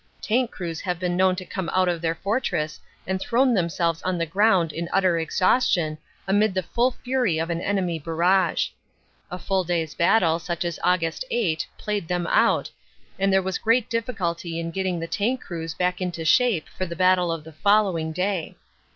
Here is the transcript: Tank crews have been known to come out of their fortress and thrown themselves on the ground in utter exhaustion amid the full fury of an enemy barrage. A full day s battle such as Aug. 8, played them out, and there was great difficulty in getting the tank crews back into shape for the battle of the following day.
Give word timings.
Tank 0.19 0.49
crews 0.49 0.81
have 0.81 0.97
been 0.97 1.15
known 1.15 1.35
to 1.35 1.45
come 1.45 1.69
out 1.73 1.87
of 1.87 2.01
their 2.01 2.15
fortress 2.15 2.79
and 3.05 3.21
thrown 3.21 3.53
themselves 3.53 4.01
on 4.01 4.17
the 4.17 4.25
ground 4.25 4.73
in 4.73 4.89
utter 4.91 5.19
exhaustion 5.19 5.95
amid 6.27 6.55
the 6.55 6.63
full 6.63 6.89
fury 7.03 7.37
of 7.37 7.51
an 7.51 7.61
enemy 7.61 7.99
barrage. 7.99 8.69
A 9.29 9.37
full 9.37 9.63
day 9.63 9.83
s 9.83 9.93
battle 9.93 10.39
such 10.39 10.65
as 10.65 10.79
Aug. 10.83 11.21
8, 11.29 11.67
played 11.77 12.07
them 12.07 12.25
out, 12.25 12.71
and 13.19 13.31
there 13.31 13.43
was 13.43 13.59
great 13.59 13.91
difficulty 13.91 14.59
in 14.59 14.71
getting 14.71 14.99
the 14.99 15.05
tank 15.05 15.39
crews 15.39 15.75
back 15.75 16.01
into 16.01 16.25
shape 16.25 16.67
for 16.75 16.87
the 16.87 16.95
battle 16.95 17.31
of 17.31 17.43
the 17.43 17.53
following 17.53 18.11
day. 18.11 18.55